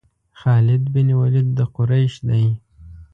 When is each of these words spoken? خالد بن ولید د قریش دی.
خالد 0.39 0.83
بن 0.93 1.09
ولید 1.19 1.47
د 1.57 1.59
قریش 1.75 2.13
دی. 2.27 2.45